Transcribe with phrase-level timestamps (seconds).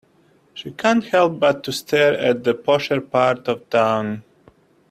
[0.55, 4.23] She can't help but to stare at the posher parts of town.